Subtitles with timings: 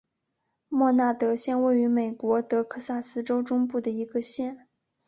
[0.67, 4.67] 默纳德县位美国德克萨斯州中部的一个县。